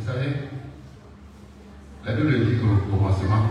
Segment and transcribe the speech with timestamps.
[0.00, 0.32] Vous savez,
[2.06, 3.50] la Bible dit qu'au commencement,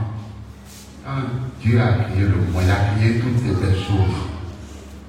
[1.05, 1.21] quand
[1.61, 4.15] Dieu a créé le monde, il a créé toutes ces belles choses.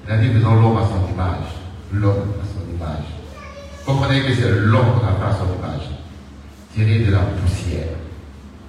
[0.05, 1.47] Il a dit faisons l'homme à son image.
[1.93, 3.05] L'homme à son image.
[3.85, 5.89] Comprenez que c'est l'homme qu'on a fait à son image.
[6.75, 7.87] Tiré de la poussière.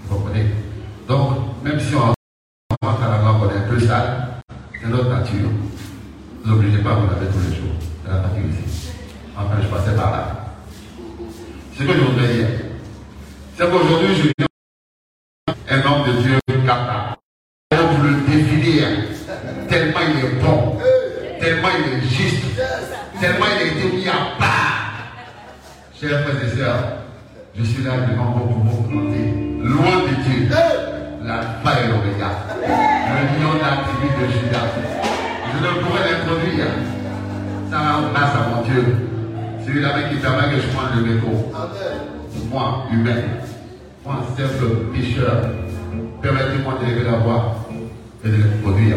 [0.04, 0.46] Vous comprenez?
[1.06, 2.14] Donc, même si on
[2.86, 4.42] rentre à la on est un peu sale,
[4.80, 5.50] c'est notre nature.
[6.42, 7.74] Vous n'obligez pas à vous laver tous les jours.
[8.02, 8.92] C'est la nature ici.
[9.36, 10.38] Enfin, je passais par là.
[11.78, 12.46] Ce que je voudrais dire,
[13.56, 14.46] c'est qu'aujourd'hui, je viens
[15.70, 17.16] un homme de Dieu capable.
[17.70, 18.86] Pour le définir,
[19.68, 20.78] tellement il est bon,
[21.40, 22.44] tellement il est juste,
[23.20, 25.12] tellement il a été mis à part.
[25.98, 26.84] Chers frères et sœurs,
[27.56, 30.48] je suis là devant vous pour vous présenter, loin de Dieu,
[31.22, 32.30] l'alpha et l'oméga,
[32.66, 34.68] le lion tribu de Judas.
[35.52, 36.66] Je ne pourrais l'introduire
[37.70, 38.96] sans grâce à mon Dieu.
[39.64, 41.52] Celui-là qui permet que je prenne le métro.
[42.52, 43.40] Moi, humain,
[44.04, 45.40] moi, simple pécheur,
[46.20, 47.56] permettez-moi d'élever la voix
[48.22, 48.96] et de le produire.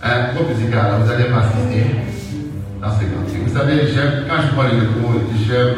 [0.00, 1.98] Un groupe musical, vous allez m'assister
[2.80, 3.42] dans ce cantique.
[3.44, 3.80] Vous savez,
[4.28, 5.74] quand je prends le micro, j'aime,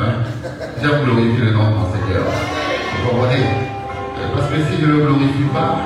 [0.82, 2.24] j'aime glorifier le nom de mon Seigneur.
[2.28, 3.42] Vous comprenez?
[4.36, 5.80] Parce que si je ne le glorifie pas,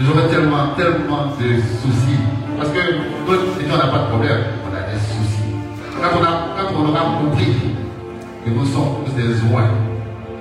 [0.00, 2.20] j'aurais tellement, tellement de soucis.
[2.56, 5.52] Parce que nous, on n'a pas de problème, on a des soucis.
[6.00, 7.83] Quand on, a, quand on aura compris
[8.50, 9.70] nous sommes tous des oins,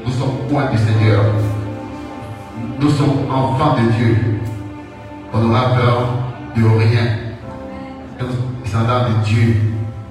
[0.05, 1.23] nous sommes oins du Seigneur,
[2.79, 4.17] nous sommes enfants de Dieu,
[5.33, 6.07] on aura peur
[6.55, 7.17] de rien.
[8.63, 9.55] Descendant de Dieu,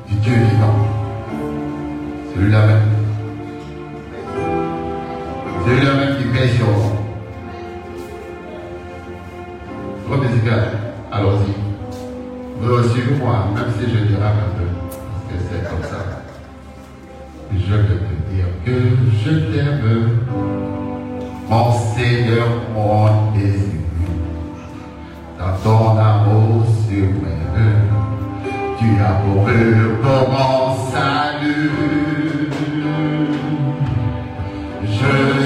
[0.09, 0.87] du Dieu vivant.
[2.35, 2.83] Celui-là même.
[5.67, 7.03] Celui-là même qui paie sur nous.
[10.21, 10.79] Musical,
[11.11, 11.55] allons-y.
[12.61, 16.22] Vous suivez-moi, même si je dérape un peu, parce que c'est comme ça.
[17.55, 18.73] Je veux te dire que
[19.25, 20.21] je t'aime,
[21.49, 23.81] mon Seigneur, mon Jésus
[25.39, 27.91] dans ton amour suprême,
[28.79, 31.71] tu as mouru pour mon salut.
[34.83, 35.42] Je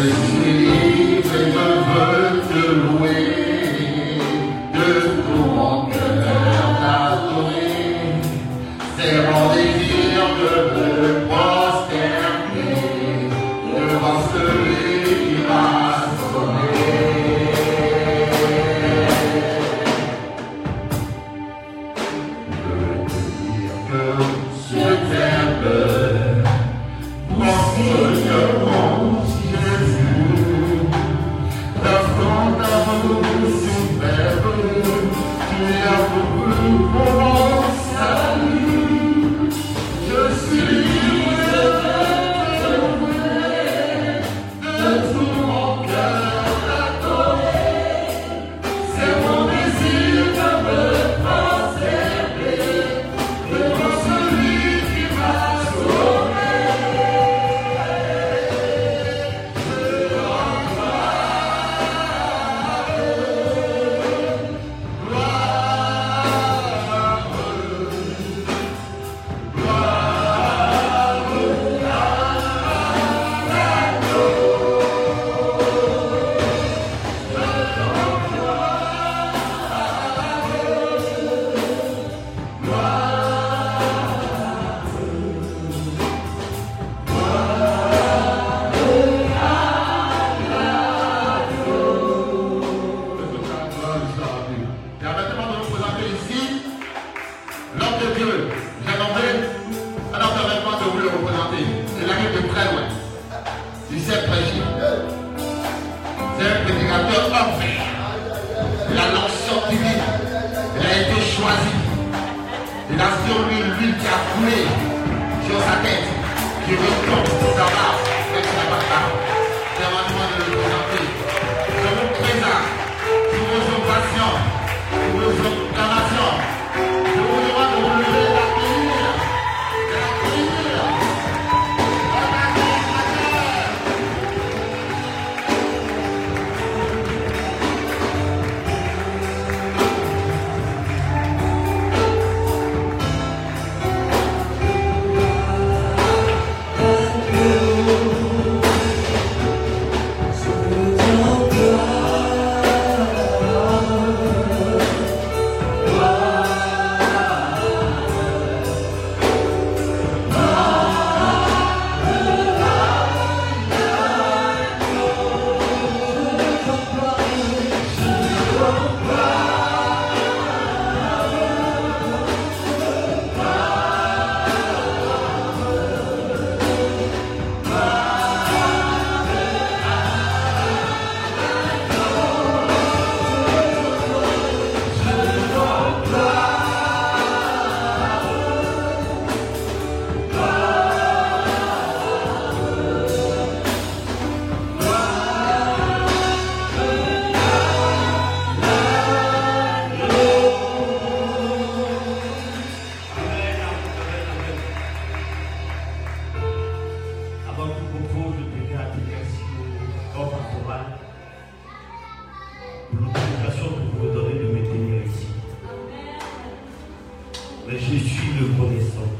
[217.66, 219.10] Mais je suis reconnaissant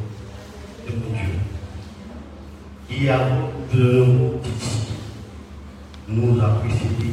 [0.86, 1.34] de mon Dieu.
[2.90, 4.06] Et avant de
[6.08, 7.10] nous a précédé,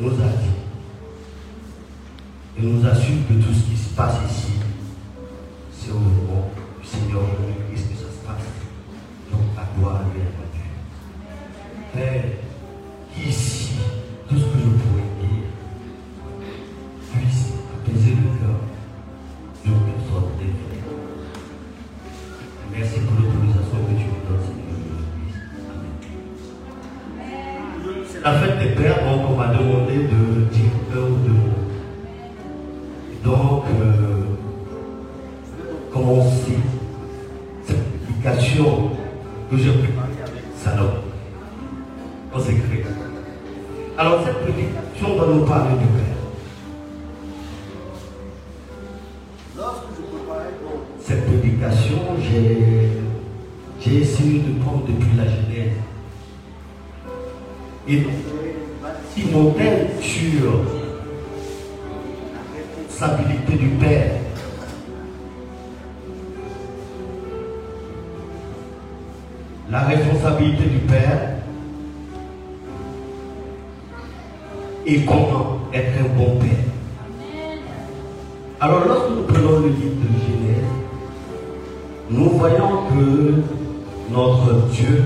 [0.00, 0.56] nous a dit,
[2.58, 3.71] et nous assure que tout ce
[78.62, 80.70] Alors lorsque nous prenons le livre de Genèse,
[82.10, 83.34] nous voyons que
[84.12, 85.02] notre Dieu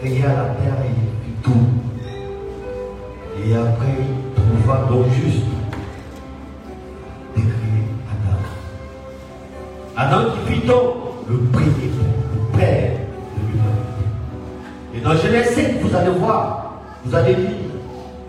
[0.00, 1.68] créa la terre et il fit tout.
[3.38, 5.44] Et après, il trouva donc juste
[7.36, 7.42] de
[8.10, 8.40] Adam.
[9.96, 10.94] Adam qui fit donc
[11.28, 12.94] le premier le père
[13.36, 14.04] de l'humanité.
[14.92, 17.50] Et dans Genèse 7, vous allez voir, vous allez lire,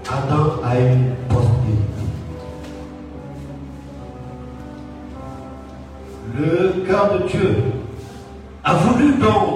[0.07, 1.16] Adam a une
[7.25, 7.63] Dieu
[8.63, 9.46] a voulu donc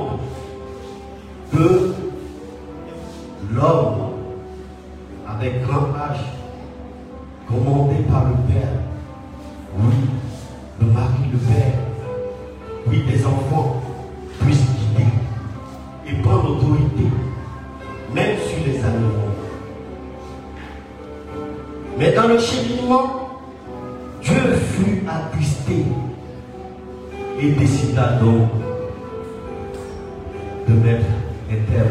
[30.68, 31.06] de mettre
[31.49, 31.87] un terme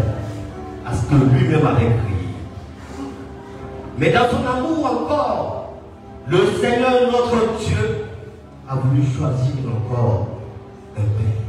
[0.87, 2.29] à ce que lui-même avait créé.
[3.99, 5.75] Mais dans son amour encore,
[6.29, 8.05] le Seigneur notre Dieu
[8.69, 10.29] a voulu choisir encore
[10.97, 11.41] un père.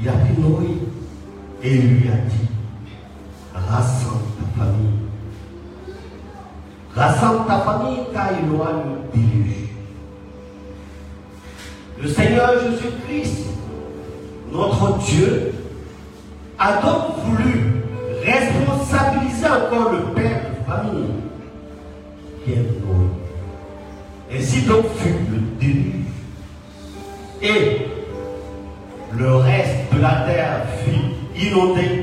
[0.00, 0.78] Il a pris Noé
[1.62, 2.48] et il lui a dit,
[3.54, 5.00] rassemble ta famille.
[6.94, 9.65] Rassemble ta famille car il déluge.
[12.06, 13.46] Le Seigneur Jésus-Christ,
[14.52, 15.52] notre Dieu,
[16.56, 17.82] a donc voulu
[18.24, 21.10] responsabiliser encore le père de famille,
[22.44, 24.38] qui est.
[24.38, 26.04] Ainsi donc fut le déluge.
[27.42, 27.88] Et
[29.18, 31.95] le reste de la terre fut inondé,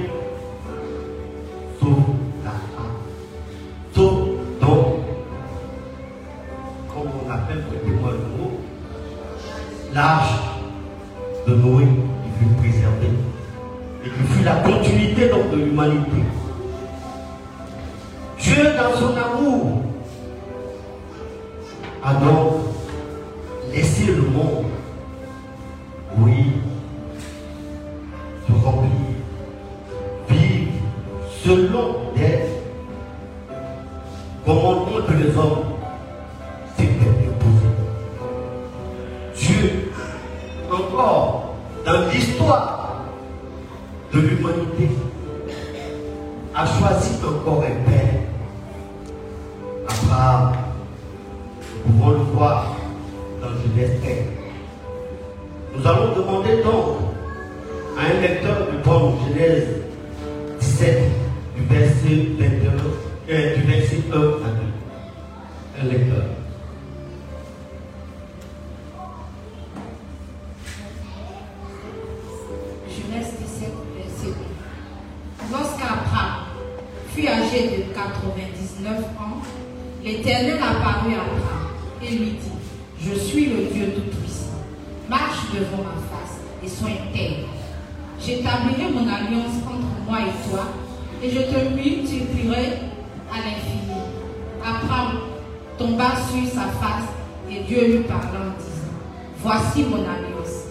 [97.67, 98.93] Dieu lui parla en disant,
[99.39, 100.65] voici mon alliance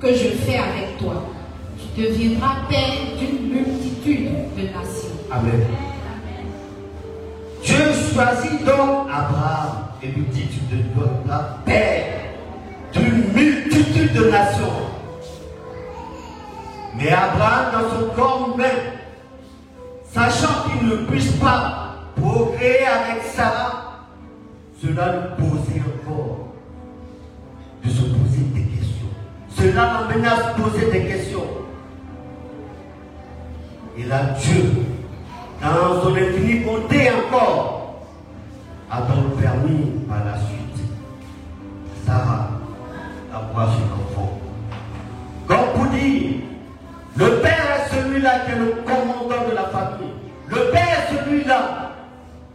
[0.00, 1.24] que je fais avec toi.
[1.94, 5.16] Tu deviendras père d'une multitude de nations.
[5.30, 5.66] Amen.
[7.64, 7.76] Dieu
[8.14, 11.24] choisit donc Abraham et lui dit, tu te donnes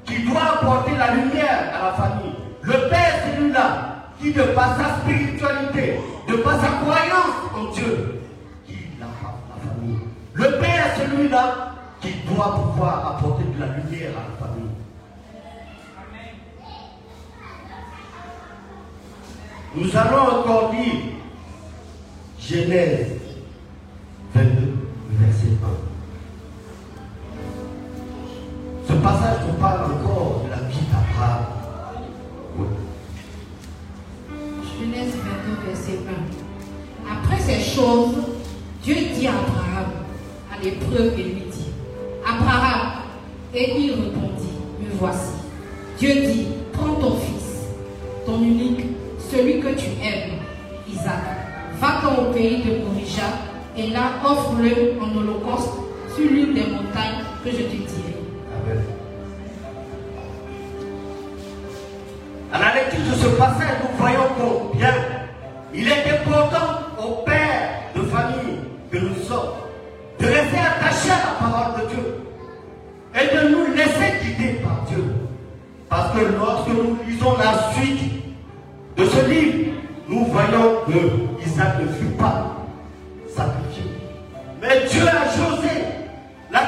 [0.06, 2.34] qui doit apporter la lumière à la famille.
[2.62, 8.22] Le Père, celui-là qui, de par sa spiritualité, de par sa croyance en Dieu,
[8.66, 10.00] qui la, la famille.
[10.34, 14.70] Le Père, celui-là qui doit pouvoir apporter de la lumière à la famille.
[19.76, 21.02] Nous allons encore lire
[22.40, 23.23] Genèse
[29.04, 31.44] passage nous parle encore de la vie d'Abraham.
[34.80, 37.12] Genèse 22, verset 1.
[37.12, 38.16] Après ces choses,
[38.82, 39.92] Dieu dit à Abraham,
[40.54, 41.68] à l'épreuve, et lui dit,
[42.26, 43.04] Abraham,
[43.54, 45.34] et il répondit, me voici.
[46.00, 47.68] Dieu dit, prends ton fils,
[48.26, 48.86] ton unique,
[49.30, 50.40] celui que tu aimes,
[50.90, 51.24] Isaac,
[51.80, 53.28] va-t'en au pays de Morija,
[53.78, 55.74] et là offre-le en holocauste
[56.16, 57.83] sur l'une des montagnes que je te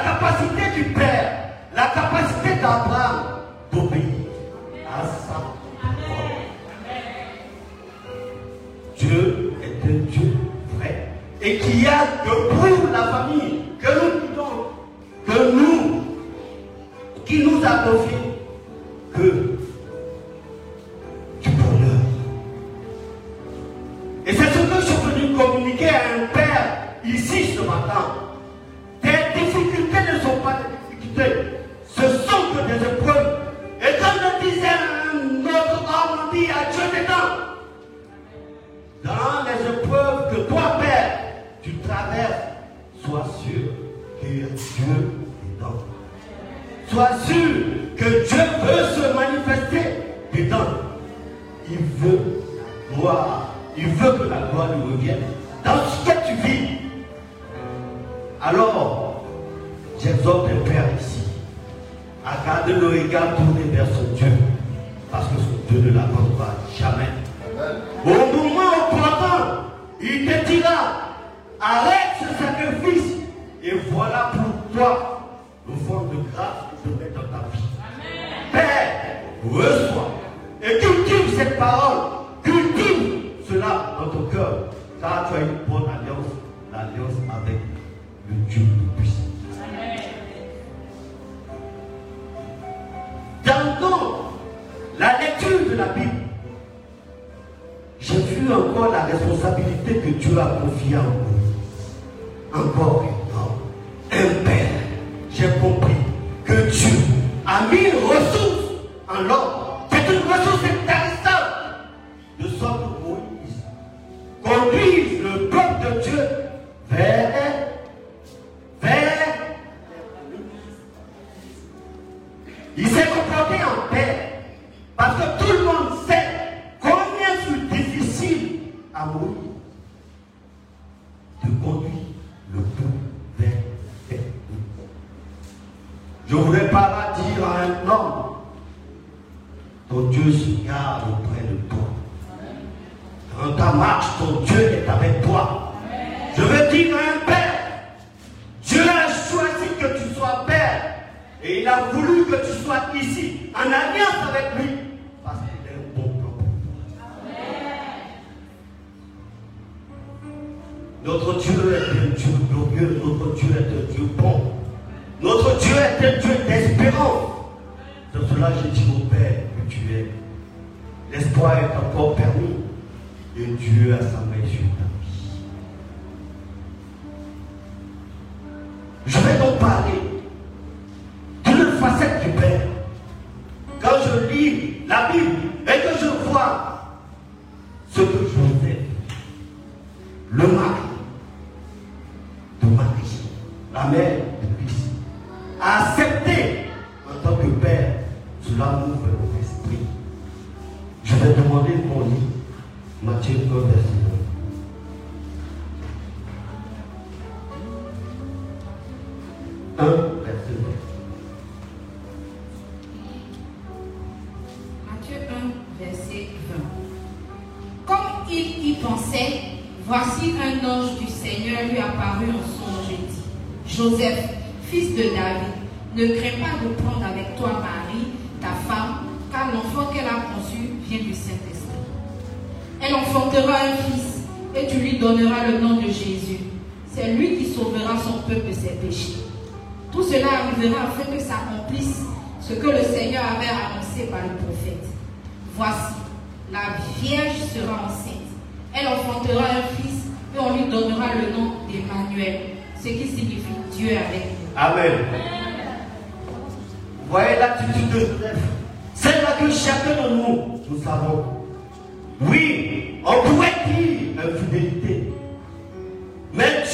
[0.05, 0.64] capacidade.
[98.55, 102.59] encore la responsabilité que Dieu a confiée en nous.
[102.59, 103.57] Encore, une fois.
[104.11, 104.75] Un père.
[105.31, 105.74] J'ai compris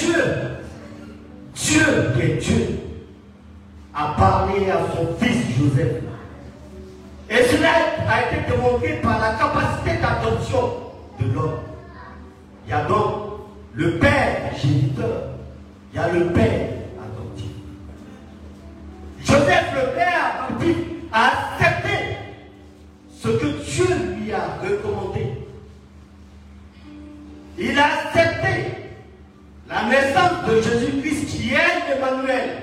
[0.02, 0.24] Dieu,
[1.54, 2.80] Dieu qui est Dieu,
[3.94, 6.04] a parlé à son fils Joseph.
[7.30, 7.70] Et cela
[8.10, 10.74] a été démontré par la capacité d'adoption
[11.20, 11.60] de l'homme.
[12.66, 13.14] Il y a donc
[13.74, 15.24] le père géniteur,
[15.94, 16.70] il y a le père
[17.04, 17.52] adoptif.
[19.24, 20.78] Joseph, le père adoptif,
[21.14, 22.18] a accepté
[23.22, 23.86] ce que Dieu
[24.18, 25.28] lui a recommandé.
[27.58, 28.31] Il a accepté
[30.56, 32.61] de Jésus puisqu'il est Emmanuel.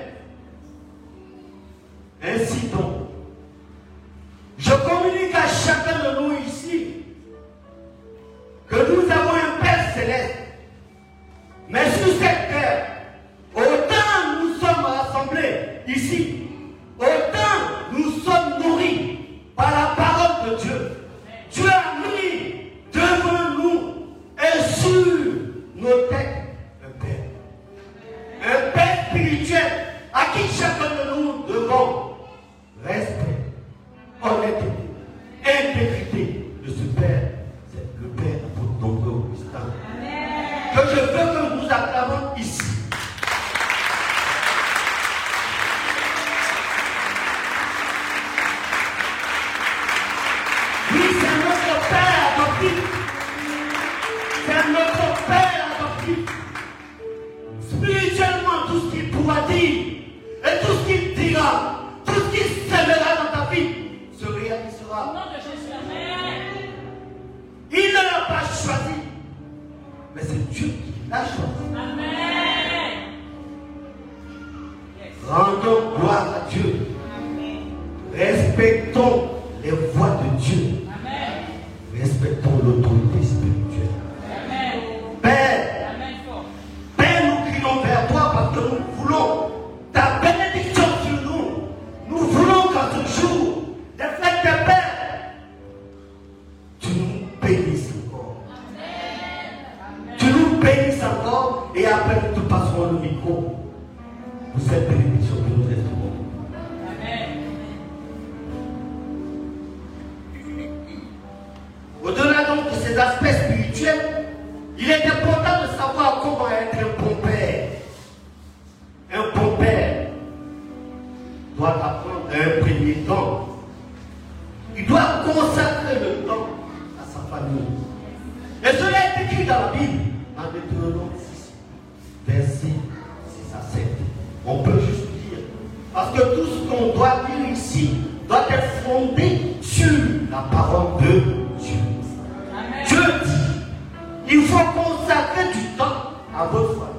[144.49, 146.89] faut consacrer du temps à votre foi.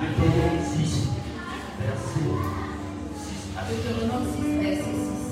[0.00, 1.08] L'Éternel existe.
[1.80, 2.20] Verset
[3.16, 3.50] 6.
[4.60, 5.24] Verset 6.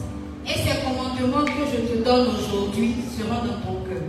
[0.46, 4.08] Et ces commandements que je te donne aujourd'hui seront dans ton cœur.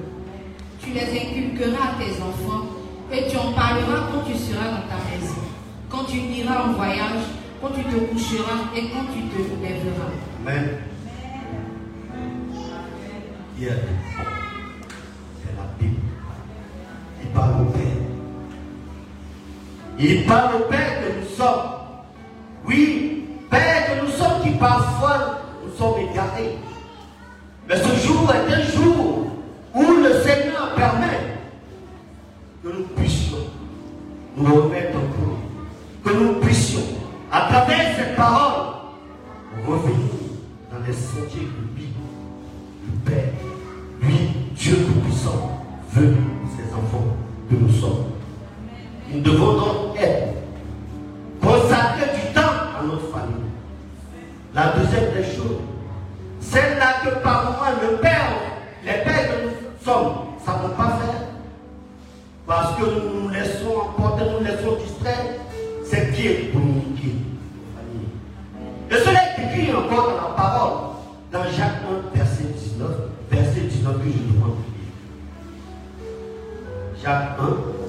[0.82, 2.66] Tu les inculqueras à tes enfants
[3.12, 5.42] et tu en parleras quand tu seras dans ta maison,
[5.89, 7.26] quand tu iras en voyage,
[7.62, 10.12] quand tu te coucheras et quand tu te lèveras.
[10.46, 10.80] Amen.
[13.60, 14.33] Yeah
[17.34, 17.82] parle au Père.
[20.00, 21.72] Il parle au Père que nous sommes.
[22.65, 26.58] Oui, Père que nous sommes qui parfois nous sommes égarés.
[27.67, 29.12] Mais ce jour est un jour
[77.04, 77.83] Jacobã,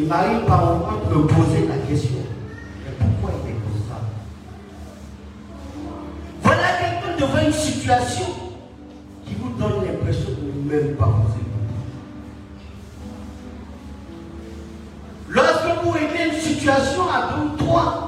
[0.00, 2.18] Il Marie, par moment, me poser la question.
[2.84, 3.98] Mais pourquoi il est comme ça?
[6.40, 8.26] Voilà quelqu'un devant une situation
[9.26, 11.44] qui vous donne l'impression de ne même pas poser.
[15.30, 18.07] Lorsque vous aimez une situation à deux ou trois,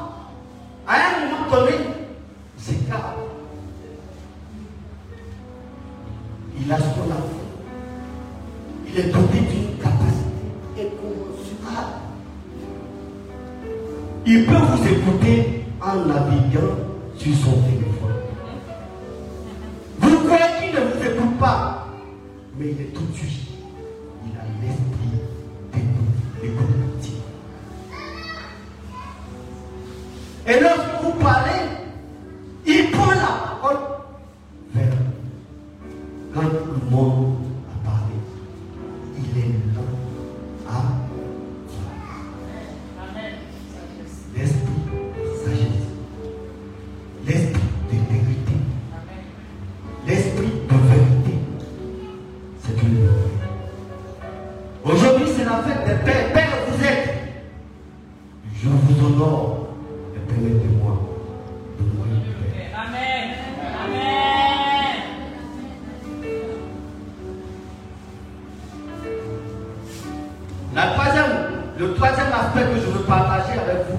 [70.73, 73.99] Le troisième aspect que je veux partager avec vous,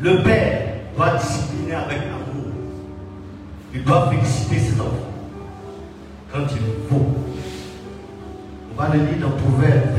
[0.00, 0.62] le père
[0.96, 2.52] doit discipliner avec amour.
[3.72, 5.12] Il doit féliciter ses enfants
[6.32, 7.06] quand il faut.
[8.72, 9.93] On va le lire dans Proverbe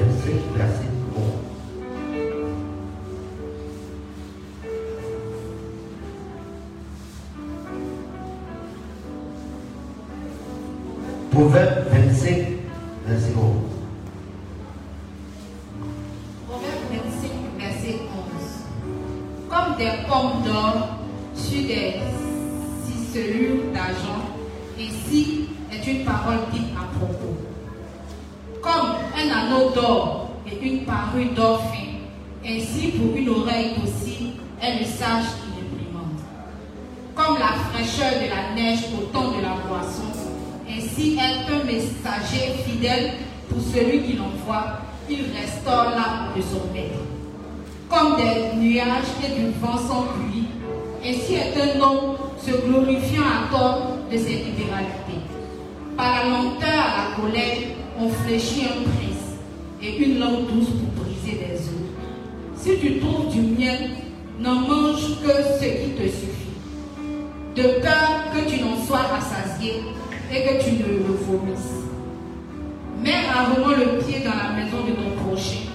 [73.35, 75.65] gravement le pied dans la maison de ton prochain,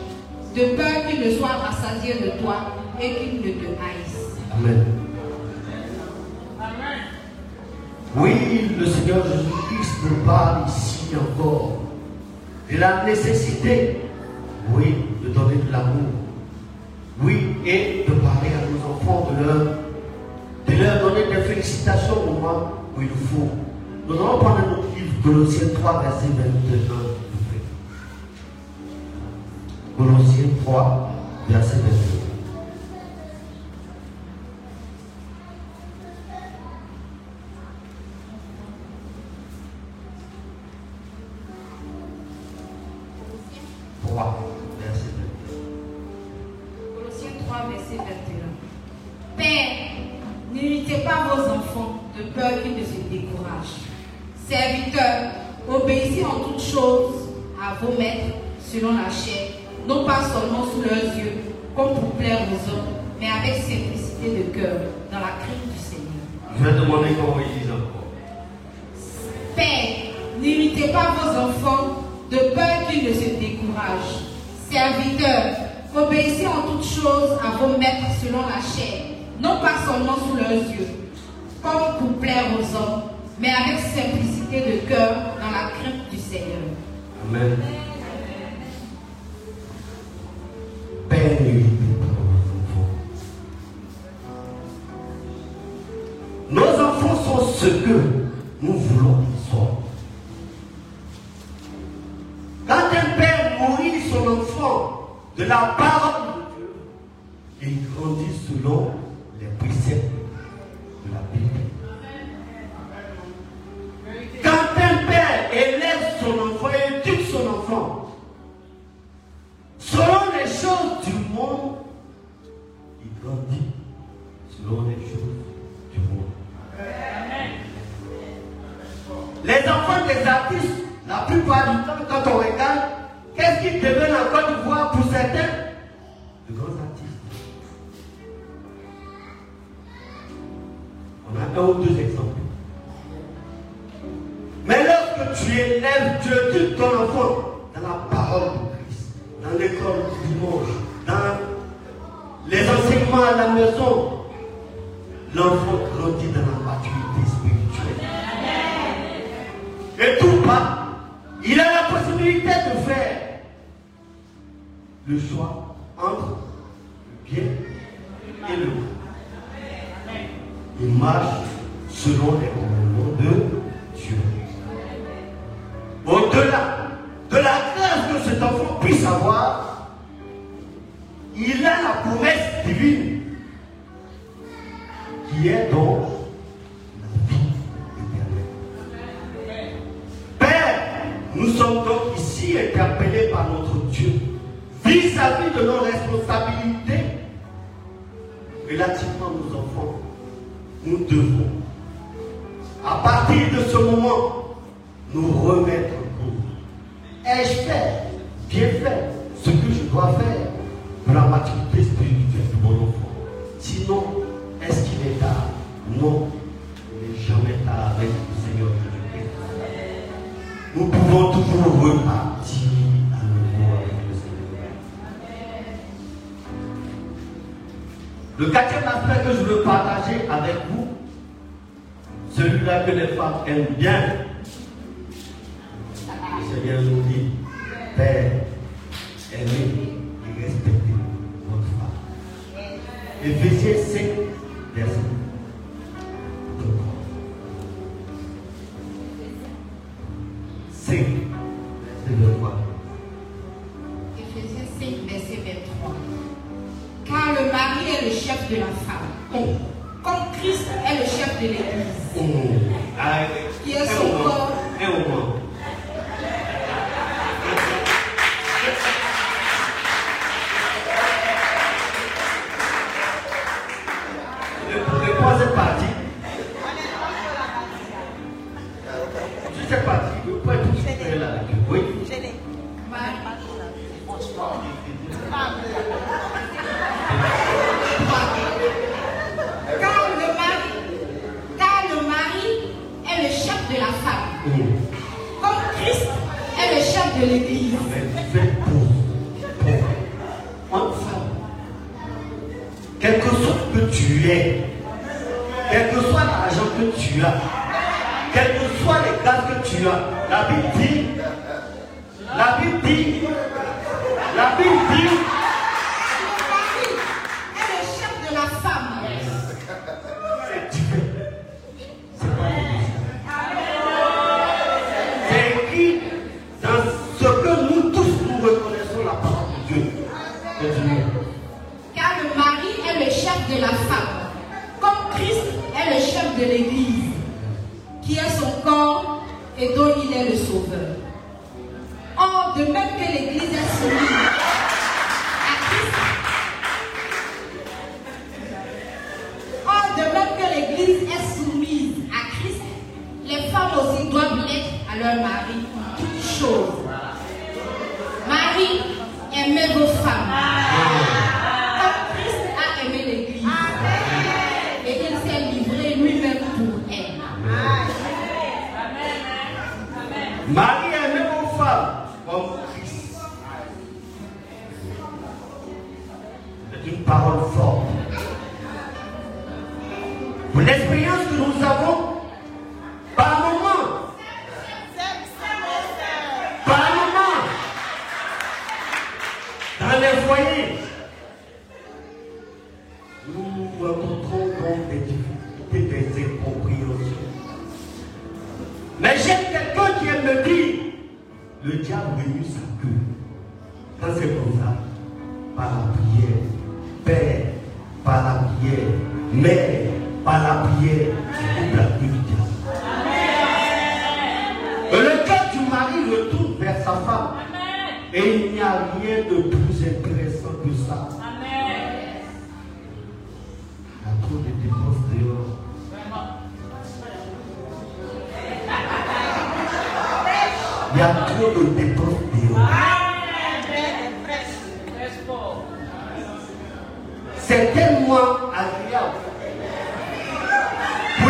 [0.57, 2.57] de peur qu'il ne soit rassasié de toi
[3.01, 4.38] et qu'il ne te haïsse.
[4.53, 4.87] Amen.
[6.59, 6.99] Amen.
[8.16, 8.33] Oui,
[8.79, 11.81] le Seigneur Jésus-Christ nous parle ici encore
[12.70, 13.96] de la nécessité,
[14.75, 16.09] oui, de donner de l'amour.
[17.23, 19.66] Oui, et de parler à nos enfants de leur,
[20.66, 23.51] de leur donner des félicitations au moment où il faut.
[24.09, 27.10] Nous allons prendre notre livre Colossiens 3, verset 21.
[30.01, 31.11] Colossiens 3,
[31.47, 32.20] verset 22.
[74.92, 75.57] serviteurs,
[75.94, 79.03] obéissez en toutes choses à vos maîtres selon la chair,
[79.40, 80.88] non pas seulement sous leurs yeux,
[81.62, 83.03] comme pour plaire aux hommes,
[83.38, 86.59] mais avec simplicité de cœur dans la crainte du Seigneur.
[87.29, 87.80] Amen.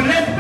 [0.01, 0.40] Pour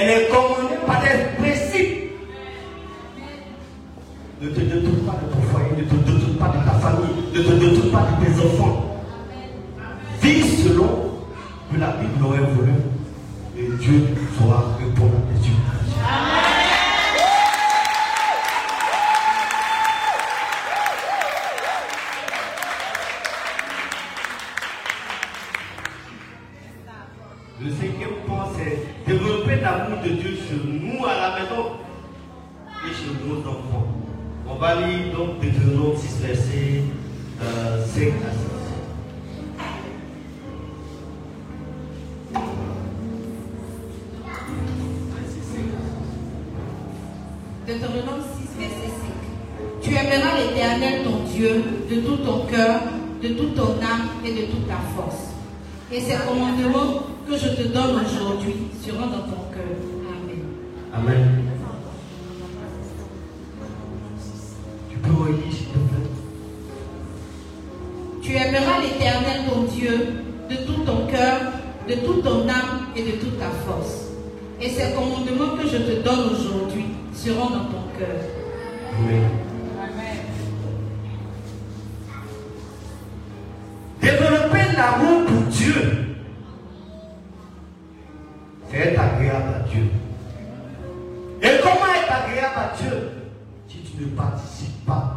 [0.00, 0.69] and a common
[88.72, 89.90] est agréable à Dieu.
[91.42, 93.10] Et comment est agréable à Dieu?
[93.68, 95.09] Si tu ne participes pas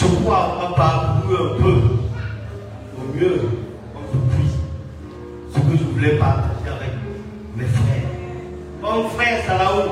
[0.00, 1.72] Je crois on a un peu.
[2.96, 3.42] Au mieux,
[3.94, 4.50] on oublie
[5.52, 6.92] ce que je voulais partager avec
[7.54, 8.08] mes frères.
[8.80, 9.89] Mon frère Salaou,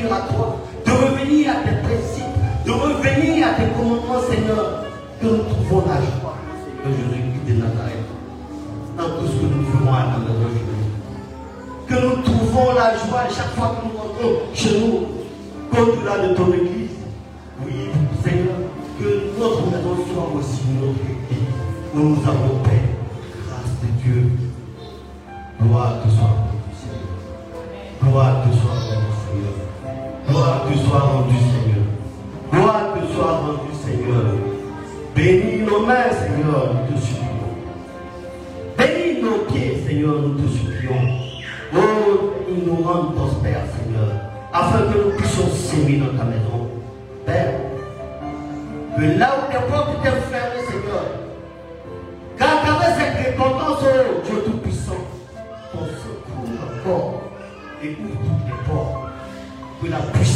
[0.00, 2.24] à toi, de revenir à tes principes,
[2.64, 4.84] de revenir à tes commandements, Seigneur,
[5.20, 6.36] que nous trouvons la joie
[6.84, 8.08] de Jésus-Christ de Nazareth
[8.96, 10.82] dans tout ce que nous vivons à notre journée.
[11.86, 16.52] Que nous trouvons la joie chaque fois que nous rentrons chez nous, au-delà de ton
[16.52, 16.96] église.
[17.64, 17.72] Oui,
[18.24, 18.56] Seigneur,
[18.98, 21.48] que notre maison soit aussi notre église.
[21.94, 22.82] Nous nous avons paix.
[23.46, 24.30] Grâce de Dieu.
[25.60, 26.41] Gloire te soit.
[30.76, 31.86] soit rendu, Seigneur.
[32.52, 34.24] Gloire que soit rendu, Seigneur.
[35.14, 37.52] Bénis nos mains, Seigneur, nous te supplions.
[38.78, 41.22] Bénis nos pieds, Seigneur, nous te supplions.
[41.74, 44.08] Oh, il nous rende prospères, Seigneur,
[44.52, 46.68] afin que nous puissions s'aimer dans ta maison.
[47.24, 47.54] Père,
[48.96, 51.04] que là où tes portes t'es fermées, Seigneur,
[52.36, 55.02] qu'à travers cette répandance, oh Dieu Tout-Puissant,
[55.72, 56.48] ton secours
[56.80, 57.22] encore
[57.82, 59.08] et ouvre toutes les portes,
[59.82, 60.31] que la puissance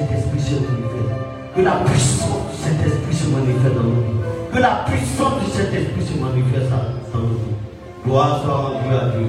[0.00, 1.14] esprit se manifeste.
[1.54, 4.20] Que la puissance du Saint-Esprit se manifeste dans nos vies.
[4.52, 6.70] Que la puissance du Saint-Esprit se manifeste
[7.12, 7.56] dans nos vies.
[8.04, 9.28] Gloire soit rendue à Dieu.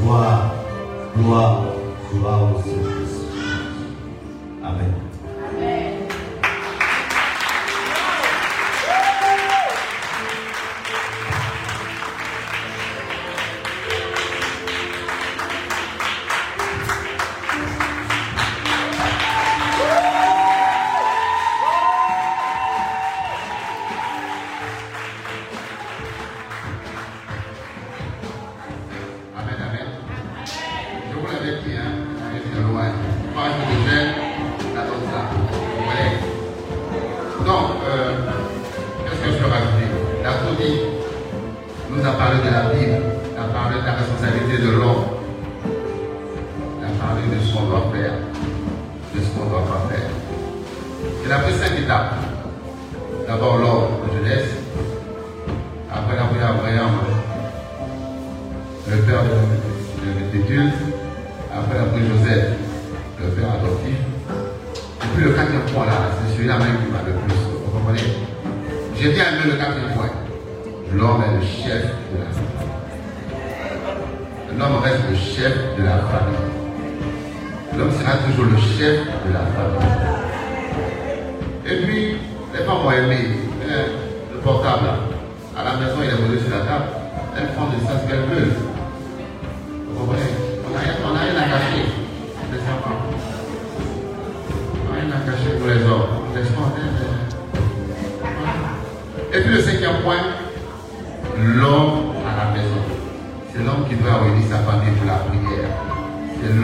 [0.00, 0.54] Gloire,
[1.16, 1.62] gloire,
[2.12, 3.26] gloire au Saint-Esprit.
[4.64, 5.11] Amen.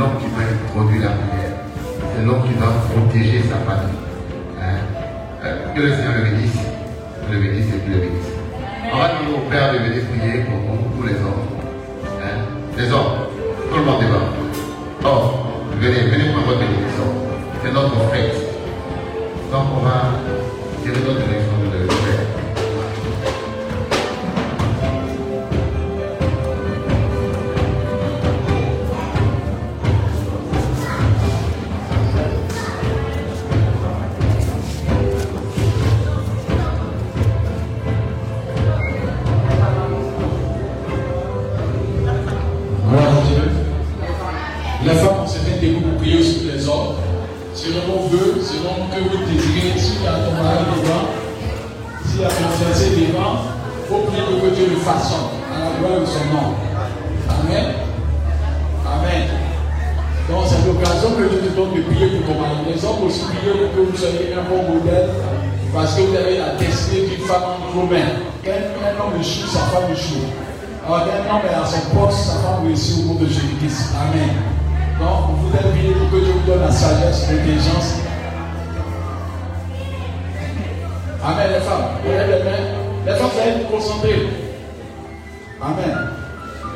[0.08, 1.54] L'homme qui doit introduire la prière.
[2.14, 3.98] C'est l'homme qui doit protéger sa famille.
[4.60, 4.78] Hein?
[5.44, 6.58] Euh, Que le Seigneur le bénisse.
[7.30, 8.32] Le bénisse et le bénisse.
[8.92, 11.44] On va demander au Père de venir prier pour nous, tous les hommes.
[12.22, 12.36] Hein?
[12.76, 13.28] Les hommes,
[13.70, 14.22] tout le monde est là.
[15.04, 15.20] Oh,
[15.80, 17.06] venez, venez prendre votre bénédiction.
[17.62, 18.34] C'est notre fête.
[19.52, 20.14] Donc on va
[20.82, 21.57] tirer notre bénédiction
[54.88, 56.54] à la gloire de son nom.
[57.28, 57.74] Amen.
[58.86, 59.28] Amen.
[60.30, 62.56] Donc c'est l'occasion que Dieu te donne de prier pour ton mari.
[62.72, 65.10] Les hommes aussi prier pour que vous soyez un bon modèle.
[65.74, 67.42] Parce que vous avez la destinée d'une femme
[67.74, 68.16] vos mains.
[68.42, 70.24] Quand un homme échoue, sa femme échoue.
[70.86, 73.92] Alors qu'un homme est à son poste, sa femme réussit au nom de Jésus-Christ.
[73.94, 74.30] Amen.
[74.98, 78.00] Donc, vous voulez prier pour que Dieu vous donne la sagesse, l'intelligence.
[81.22, 81.88] Amen, les femmes.
[82.02, 82.64] Vous les mains.
[83.06, 84.47] Les femmes, vous allez vous concentrer.
[85.60, 85.96] Amen.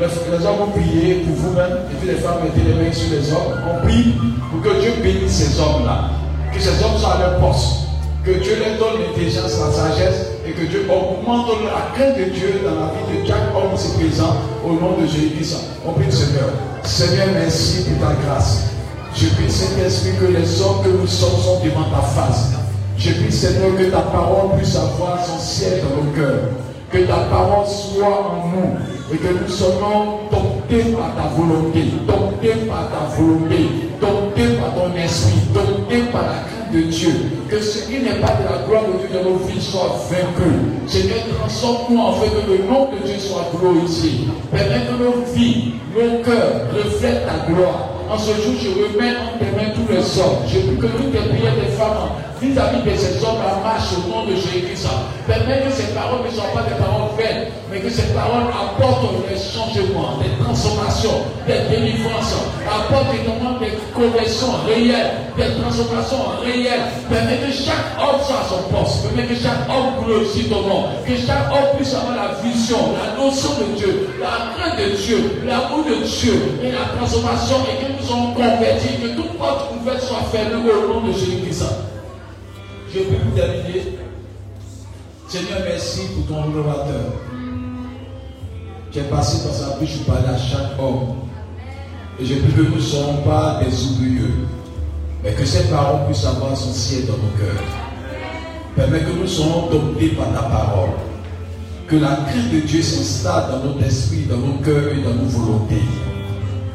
[0.01, 3.33] Les, hommes vont prier pour vous-même, et puis les femmes mettez les mains sur les
[3.33, 3.55] hommes.
[3.71, 4.15] On prie
[4.51, 6.11] pour que Dieu bénisse ces hommes-là.
[6.53, 7.87] Que ces hommes soient à leur poste.
[8.25, 12.61] Que Dieu leur donne l'intelligence, la sagesse, et que Dieu augmente la crainte de Dieu
[12.65, 15.57] dans la vie de chaque homme ici présent, au nom de Jésus-Christ.
[15.87, 16.51] On prie le Seigneur.
[16.83, 18.71] Seigneur, merci pour ta grâce.
[19.15, 22.51] Je prie, Saint-Esprit, que les hommes que nous sommes sont devant ta face.
[22.99, 26.49] Je prie, Seigneur, que ta parole puisse avoir son siège dans nos cœurs.
[26.93, 32.67] Que ta parole soit en nous et que nous soyons domptés par ta volonté, domptés
[32.69, 37.15] par ta volonté, domptés par ton esprit, domptés par la crainte de Dieu.
[37.49, 40.53] Que ce qui n'est pas de la gloire de Dieu dans nos vies soit vaincu.
[40.87, 44.29] Seigneur, transforme-nous en fait que le nom de Dieu soit glorifié.
[44.51, 47.89] Permets que nos vies, nos cœurs reflètent ta gloire.
[48.11, 50.45] En ce jour, je remets en tes mains tous les hommes.
[50.47, 52.13] Je prie que toutes les prières des femmes
[52.43, 54.89] vis-à-vis de ces hommes la marche au nom de Jésus-Christ.
[55.27, 59.15] Permets que ces paroles ne soient pas des paroles vaines, mais que ces paroles apportent
[59.31, 62.35] des changements, des transformations, des délivrances,
[62.67, 66.91] apportent également des corrections réelles, des transformations réelles.
[67.09, 69.07] Permets que chaque homme soit à son poste.
[69.07, 70.83] Permets que chaque homme glorifie ton nom.
[71.07, 75.43] Que chaque homme puisse avoir la vision, la notion de Dieu, la crainte de Dieu,
[75.47, 80.03] l'amour de Dieu et la transformation et que nous soyons convertis, que toute porte ouverte
[80.03, 81.92] soit fermée au nom de Jésus-Christ.
[82.95, 83.97] Je peux vous terminer.
[85.27, 87.15] Seigneur, merci pour ton innovateur.
[88.91, 91.17] Tu es passé par sa bouche pour parler à chaque homme.
[92.21, 94.47] Et je prie que nous ne soyons pas des oublieux,
[95.25, 97.65] mais que cette parole puisse avoir son ciel dans nos cœurs.
[98.77, 100.91] Permets que nous soyons domptés par ta parole.
[101.89, 105.31] Que la crainte de Dieu s'installe dans notre esprit, dans nos cœurs et dans nos
[105.31, 105.83] volontés.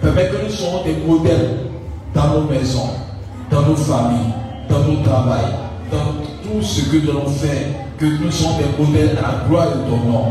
[0.02, 1.58] Permets que nous soyons des modèles
[2.16, 2.90] dans nos maisons,
[3.52, 4.34] dans nos familles,
[4.68, 6.14] dans nos travails, dans
[6.44, 7.68] tout ce que nous allons faire.
[7.98, 10.26] Que nous soyons des modèles à la gloire de ton nom.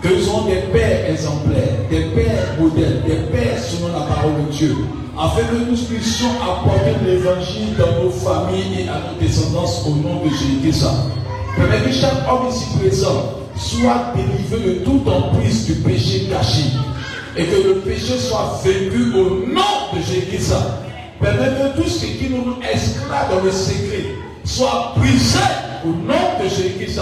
[0.00, 4.52] Que nous soyons des pères exemplaires, des pères modèles, des pères selon la parole de
[4.52, 4.74] Dieu,
[5.18, 10.24] afin que nous puissions apporter l'évangile dans nos familles et à nos descendances au nom
[10.24, 10.86] de Jésus-Christ.
[11.56, 16.64] Permets que chaque homme ici présent soit délivré de toute emprise du péché caché
[17.36, 20.54] et que le péché soit vaincu au nom de Jésus-Christ.
[21.20, 25.38] Permets que tout ce qui nous esclave dans le secret soit brisé
[25.84, 27.00] au nom de Jésus-Christ.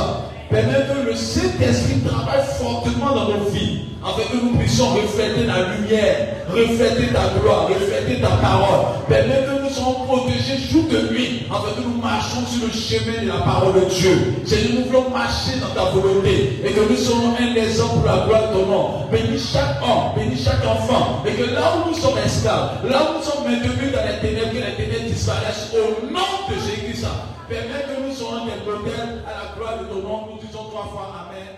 [0.50, 5.76] Permets que le Saint-Esprit travaille fortement dans nos vies, afin que nous puissions refléter la
[5.76, 8.98] lumière, refléter ta gloire, refléter ta parole.
[9.08, 13.22] Permets que nous soyons protégés jour de nuit, afin que nous marchions sur le chemin
[13.22, 14.42] de la parole de Dieu.
[14.44, 18.26] Seigneur, nous voulons marcher dans ta volonté, et que nous soyons un exemple pour la
[18.26, 18.90] gloire de ton nom.
[19.12, 23.18] Bénis chaque homme, bénis chaque enfant, et que là où nous sommes esclaves, là où
[23.18, 26.58] nous sommes maintenus dans les ténèbres, que les ténèbres disparaissent au nom de
[27.00, 27.30] Jésus-Christ.
[27.48, 30.26] Permets que nous soyons des à la gloire de ton nom.
[30.26, 31.56] Nous disons trois fois Amen.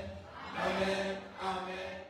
[0.57, 1.17] Amen.
[1.41, 2.02] Amen.